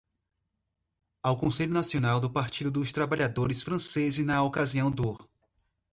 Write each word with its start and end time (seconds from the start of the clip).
Ao 1.21 1.37
Conselho 1.37 1.71
Nacional 1.71 2.19
do 2.19 2.27
Partido 2.27 2.71
dos 2.71 2.91
Trabalhadores 2.91 3.61
Franceses 3.61 4.25
na 4.25 4.41
Ocasião 4.43 4.89
do 4.89 5.15